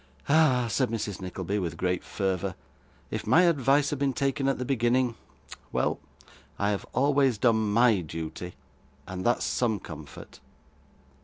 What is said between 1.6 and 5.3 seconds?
great fervour, 'if my advice had been taken at the beginning